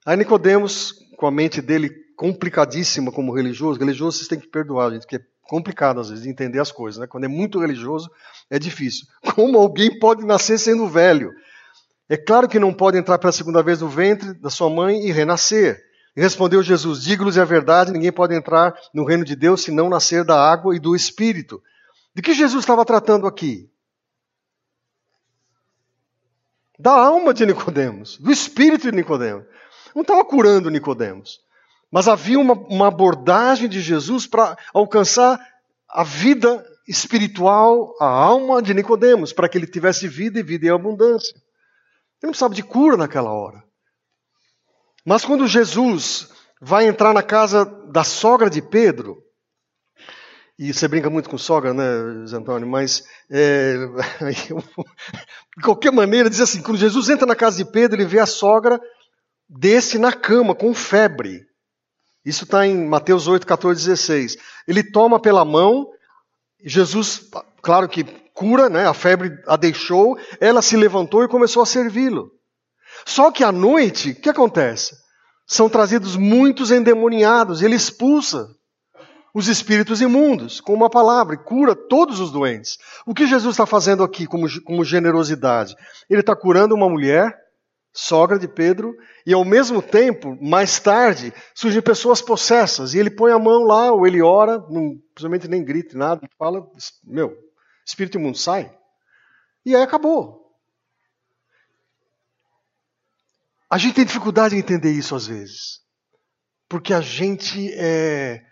[0.05, 5.07] Aí Nicodemos, com a mente dele complicadíssima como religioso, religioso vocês têm que perdoar, gente,
[5.07, 7.07] que é complicado às vezes de entender as coisas, né?
[7.07, 8.07] Quando é muito religioso,
[8.51, 9.07] é difícil.
[9.33, 11.31] Como alguém pode nascer sendo velho?
[12.07, 15.11] É claro que não pode entrar pela segunda vez no ventre da sua mãe e
[15.11, 15.89] renascer.
[16.15, 20.25] Respondeu Jesus: Digo-lhes a verdade, ninguém pode entrar no reino de Deus se não nascer
[20.25, 21.61] da água e do espírito.
[22.13, 23.69] De que Jesus estava tratando aqui?
[26.77, 29.45] Da alma de Nicodemos, do espírito de Nicodemos.
[29.95, 31.39] Não estava curando Nicodemos,
[31.89, 35.39] mas havia uma, uma abordagem de Jesus para alcançar
[35.87, 40.69] a vida espiritual, a alma de Nicodemos, para que ele tivesse vida e vida em
[40.69, 41.35] abundância.
[41.35, 41.43] Ele
[42.23, 43.63] não precisava de cura naquela hora.
[45.05, 46.29] Mas quando Jesus
[46.61, 49.17] vai entrar na casa da sogra de Pedro,
[50.59, 52.67] e você brinca muito com sogra, né, Zé Antônio?
[52.67, 53.73] Mas, é,
[55.57, 58.27] de qualquer maneira, diz assim: quando Jesus entra na casa de Pedro, ele vê a
[58.27, 58.79] sogra
[59.49, 61.41] desce na cama com febre.
[62.23, 64.37] Isso está em Mateus 8, 14, 16.
[64.67, 65.87] Ele toma pela mão,
[66.63, 67.29] Jesus,
[67.61, 72.31] claro que cura, né, a febre a deixou, ela se levantou e começou a servi-lo.
[73.05, 74.95] Só que à noite, o que acontece?
[75.45, 78.47] São trazidos muitos endemoniados, ele expulsa
[79.33, 82.77] os espíritos imundos com uma palavra e cura todos os doentes.
[83.05, 85.75] O que Jesus está fazendo aqui como, como generosidade?
[86.09, 87.37] Ele está curando uma mulher,
[87.93, 93.31] sogra de Pedro, e ao mesmo tempo, mais tarde, surgem pessoas possessas, e ele põe
[93.31, 96.65] a mão lá, ou ele ora, não, principalmente nem grita nada, fala,
[97.03, 97.33] meu,
[97.85, 98.73] espírito imundo sai.
[99.65, 100.40] E aí acabou.
[103.71, 105.79] A gente tem dificuldade em entender isso às vezes.
[106.67, 108.43] Porque a gente é,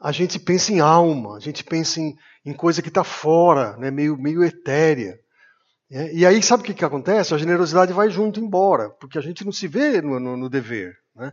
[0.00, 3.90] a gente pensa em alma, a gente pensa em, em coisa que está fora, né,
[3.90, 5.18] meio, meio etérea.
[5.90, 7.34] É, e aí sabe o que, que acontece?
[7.34, 10.94] A generosidade vai junto embora, porque a gente não se vê no, no, no dever.
[11.14, 11.32] Né?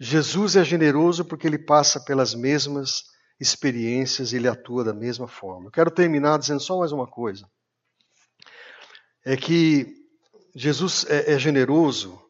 [0.00, 3.04] Jesus é generoso porque ele passa pelas mesmas
[3.38, 5.66] experiências, ele atua da mesma forma.
[5.66, 7.48] Eu quero terminar dizendo só mais uma coisa.
[9.24, 9.94] É que
[10.54, 12.20] Jesus é, é generoso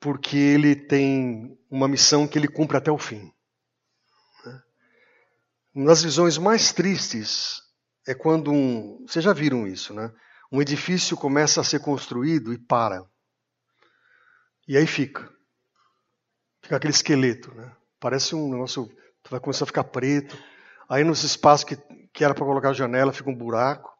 [0.00, 3.30] porque ele tem uma missão que ele cumpre até o fim.
[5.74, 7.62] Uma das visões mais tristes
[8.06, 9.04] é quando um.
[9.06, 10.10] Vocês já viram isso, né?
[10.50, 13.04] Um edifício começa a ser construído e para.
[14.66, 15.30] E aí fica.
[16.62, 17.76] Fica aquele esqueleto, né?
[18.00, 18.90] Parece um negócio.
[19.28, 20.36] Vai começar a ficar preto.
[20.88, 21.76] Aí nos espaços que,
[22.12, 23.90] que era para colocar janela fica um buraco.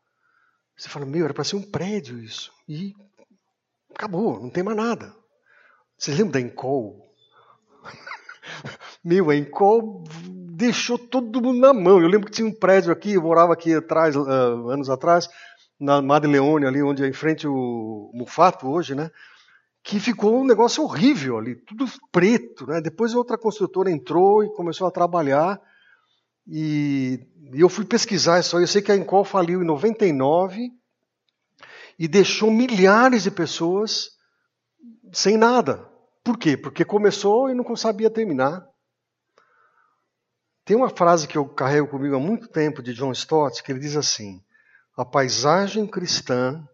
[0.77, 2.51] Você fala, meu, era para ser um prédio isso.
[2.67, 2.95] E
[3.95, 5.15] acabou, não tem mais nada.
[6.01, 7.15] Vocês lembram da Encol?
[9.05, 12.01] meu, a Encol deixou todo mundo na mão.
[12.01, 15.29] Eu lembro que tinha um prédio aqui, eu morava aqui atrás, uh, anos atrás,
[15.79, 19.11] na Madre Leone, ali onde é em frente o Mufato hoje, né?
[19.83, 22.81] Que ficou um negócio horrível ali, tudo preto, né?
[22.81, 25.61] Depois outra construtora entrou e começou a trabalhar
[26.49, 28.63] e, e eu fui pesquisar isso aí.
[28.63, 30.71] Eu sei que a Encol faliu em 99
[31.99, 34.13] e deixou milhares de pessoas
[35.13, 35.90] sem nada.
[36.31, 36.57] Por quê?
[36.57, 38.65] Porque começou e não sabia terminar.
[40.65, 43.81] Tem uma frase que eu carrego comigo há muito tempo de John Stott que ele
[43.81, 44.41] diz assim:
[44.97, 46.65] a paisagem cristã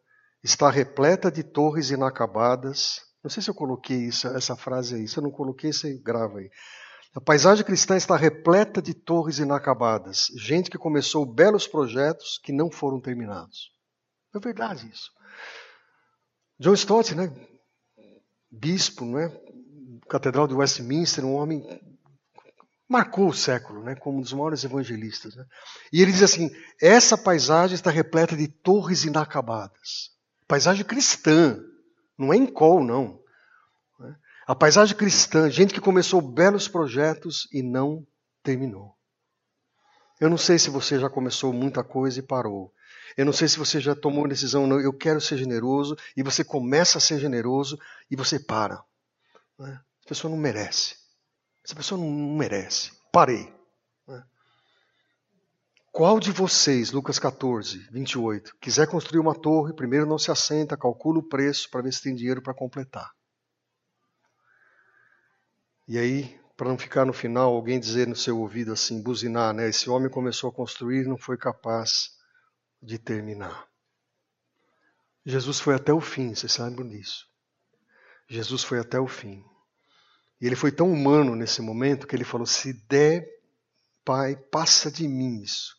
[0.44, 3.00] está repleta de torres inacabadas.
[3.24, 5.08] Não sei se eu coloquei isso, essa frase aí.
[5.08, 6.50] Se eu não coloquei, você grava aí.
[7.14, 10.26] A paisagem cristã está repleta de torres inacabadas.
[10.36, 13.72] Gente que começou belos projetos que não foram terminados.
[14.34, 15.10] É verdade isso.
[16.60, 17.32] John Stott, né?
[18.50, 19.28] Bispo, não é?
[20.08, 21.62] Catedral de Westminster, um homem
[22.88, 25.34] marcou o século, né, como um dos maiores evangelistas.
[25.34, 25.44] Né?
[25.92, 30.10] E ele diz assim: essa paisagem está repleta de torres inacabadas.
[30.46, 31.58] Paisagem cristã,
[32.16, 33.20] não é em col, não.
[33.98, 34.14] Né?
[34.46, 38.06] A paisagem cristã, gente que começou belos projetos e não
[38.42, 38.94] terminou.
[40.20, 42.72] Eu não sei se você já começou muita coisa e parou.
[43.16, 46.22] Eu não sei se você já tomou a decisão, não, eu quero ser generoso, e
[46.22, 47.78] você começa a ser generoso
[48.10, 48.82] e você para.
[49.58, 49.80] Né?
[50.04, 50.96] A pessoa não merece.
[51.64, 52.92] Essa pessoa não merece.
[53.12, 53.52] Parei.
[54.06, 54.22] Né?
[55.92, 61.18] Qual de vocês, Lucas 14, 28, quiser construir uma torre, primeiro não se assenta, calcula
[61.18, 63.10] o preço para ver se tem dinheiro para completar.
[65.88, 69.68] E aí, para não ficar no final alguém dizer no seu ouvido assim, buzinar, né?
[69.68, 72.15] Esse homem começou a construir não foi capaz
[72.82, 73.66] de terminar.
[75.24, 77.26] Jesus foi até o fim, vocês sabem disso.
[78.28, 79.44] Jesus foi até o fim.
[80.40, 83.26] E ele foi tão humano nesse momento que ele falou: Se der,
[84.04, 85.76] Pai, passa de mim isso.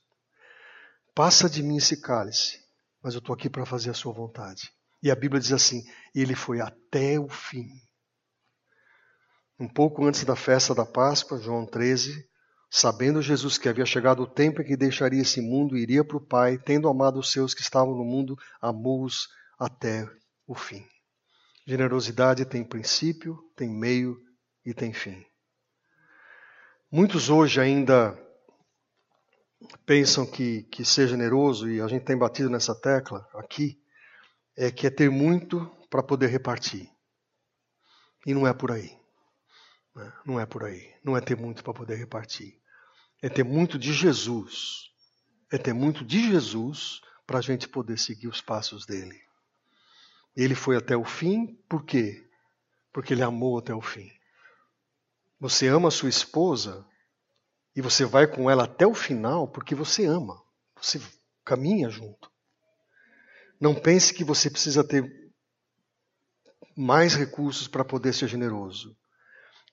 [1.15, 2.59] Passa de mim esse cálice,
[3.01, 4.71] mas eu estou aqui para fazer a sua vontade.
[5.01, 5.81] E a Bíblia diz assim:
[6.13, 7.69] Ele foi até o fim.
[9.59, 12.27] Um pouco antes da festa da Páscoa, João 13,
[12.69, 16.17] sabendo Jesus que havia chegado o tempo em que deixaria esse mundo e iria para
[16.17, 19.27] o Pai, tendo amado os seus que estavam no mundo, amou-os
[19.57, 20.07] até
[20.45, 20.85] o fim.
[21.65, 24.17] Generosidade tem princípio, tem meio
[24.65, 25.25] e tem fim.
[26.91, 28.17] Muitos hoje ainda
[29.85, 33.77] pensam que, que ser generoso, e a gente tem batido nessa tecla aqui,
[34.55, 36.89] é que é ter muito para poder repartir.
[38.25, 38.96] E não é por aí.
[39.97, 40.13] Né?
[40.23, 40.93] Não é por aí.
[41.03, 42.59] Não é ter muito para poder repartir.
[43.21, 44.91] É ter muito de Jesus.
[45.51, 49.19] É ter muito de Jesus para a gente poder seguir os passos dele.
[50.35, 52.23] Ele foi até o fim, por quê?
[52.93, 54.11] Porque ele amou até o fim.
[55.39, 56.85] Você ama a sua esposa
[57.75, 60.41] e você vai com ela até o final porque você ama.
[60.79, 61.01] Você
[61.43, 62.31] caminha junto.
[63.59, 65.31] Não pense que você precisa ter
[66.75, 68.95] mais recursos para poder ser generoso.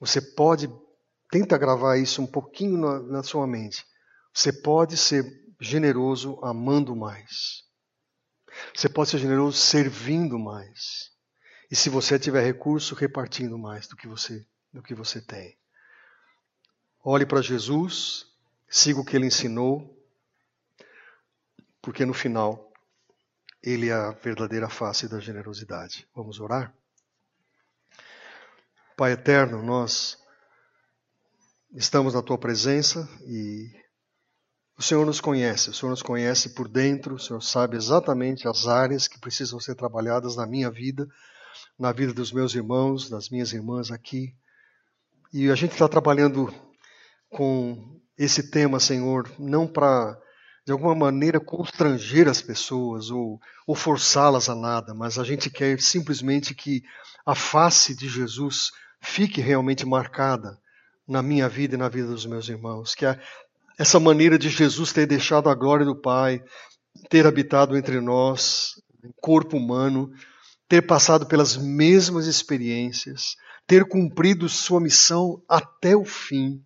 [0.00, 0.68] Você pode,
[1.30, 3.84] tenta gravar isso um pouquinho na, na sua mente.
[4.32, 5.24] Você pode ser
[5.60, 7.64] generoso amando mais.
[8.74, 11.10] Você pode ser generoso servindo mais.
[11.70, 15.56] E se você tiver recurso, repartindo mais do que você do que você tem.
[17.02, 18.26] Olhe para Jesus,
[18.68, 19.96] siga o que ele ensinou,
[21.80, 22.72] porque no final
[23.62, 26.08] ele é a verdadeira face da generosidade.
[26.12, 26.74] Vamos orar?
[28.96, 30.16] Pai eterno, nós
[31.74, 33.68] estamos na tua presença e
[34.78, 38.68] o Senhor nos conhece, o Senhor nos conhece por dentro, o Senhor sabe exatamente as
[38.68, 41.08] áreas que precisam ser trabalhadas na minha vida,
[41.76, 44.32] na vida dos meus irmãos, das minhas irmãs aqui.
[45.32, 46.54] E a gente está trabalhando
[47.28, 50.16] com esse tema, Senhor, não para
[50.64, 55.80] de alguma maneira constranger as pessoas ou, ou forçá-las a nada, mas a gente quer
[55.80, 56.84] simplesmente que
[57.26, 58.70] a face de Jesus
[59.04, 60.58] fique realmente marcada
[61.06, 62.94] na minha vida e na vida dos meus irmãos.
[62.94, 63.20] Que a,
[63.78, 66.42] essa maneira de Jesus ter deixado a glória do Pai,
[67.10, 68.72] ter habitado entre nós,
[69.20, 70.10] corpo humano,
[70.68, 73.36] ter passado pelas mesmas experiências,
[73.66, 76.62] ter cumprido sua missão até o fim.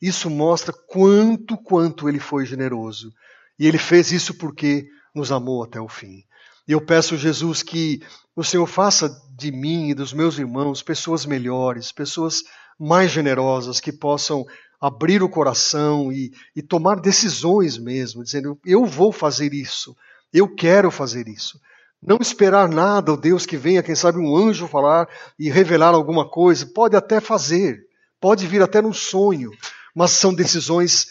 [0.00, 3.12] Isso mostra quanto, quanto ele foi generoso.
[3.58, 6.24] E ele fez isso porque nos amou até o fim.
[6.70, 8.00] E eu peço, Jesus, que
[8.36, 12.44] o Senhor faça de mim e dos meus irmãos pessoas melhores, pessoas
[12.78, 14.46] mais generosas, que possam
[14.80, 19.96] abrir o coração e, e tomar decisões mesmo, dizendo: eu vou fazer isso,
[20.32, 21.60] eu quero fazer isso.
[22.00, 26.30] Não esperar nada, o Deus que venha, quem sabe um anjo falar e revelar alguma
[26.30, 27.80] coisa, pode até fazer,
[28.20, 29.50] pode vir até num sonho,
[29.92, 31.08] mas são decisões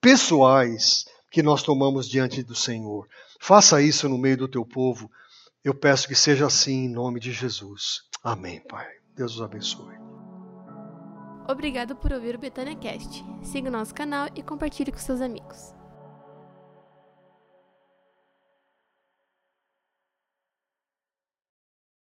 [0.00, 3.08] pessoais que nós tomamos diante do Senhor.
[3.42, 5.10] Faça isso no meio do teu povo.
[5.64, 8.02] Eu peço que seja assim em nome de Jesus.
[8.22, 8.86] Amém, Pai.
[9.16, 9.94] Deus os abençoe.
[11.48, 13.24] Obrigado por ouvir o Betânia Cast.
[13.42, 15.79] Siga o nosso canal e compartilhe com seus amigos.